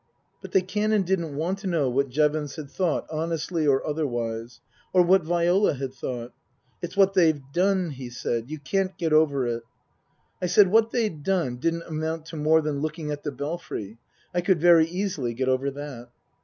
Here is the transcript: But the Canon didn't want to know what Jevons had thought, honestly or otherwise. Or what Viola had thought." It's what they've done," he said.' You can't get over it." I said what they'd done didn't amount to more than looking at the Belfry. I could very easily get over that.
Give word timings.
But 0.41 0.51
the 0.51 0.63
Canon 0.63 1.03
didn't 1.03 1.35
want 1.35 1.59
to 1.59 1.67
know 1.67 1.87
what 1.87 2.09
Jevons 2.09 2.55
had 2.55 2.71
thought, 2.71 3.05
honestly 3.11 3.67
or 3.67 3.85
otherwise. 3.85 4.59
Or 4.93 5.03
what 5.03 5.21
Viola 5.21 5.75
had 5.75 5.93
thought." 5.93 6.33
It's 6.81 6.97
what 6.97 7.13
they've 7.13 7.39
done," 7.53 7.91
he 7.91 8.09
said.' 8.09 8.45
You 8.49 8.57
can't 8.57 8.97
get 8.97 9.13
over 9.13 9.45
it." 9.45 9.61
I 10.41 10.47
said 10.47 10.71
what 10.71 10.89
they'd 10.89 11.21
done 11.21 11.57
didn't 11.57 11.83
amount 11.83 12.25
to 12.29 12.35
more 12.35 12.61
than 12.61 12.79
looking 12.81 13.11
at 13.11 13.21
the 13.21 13.31
Belfry. 13.31 13.99
I 14.33 14.41
could 14.41 14.59
very 14.59 14.87
easily 14.87 15.35
get 15.35 15.47
over 15.47 15.69
that. 15.69 16.09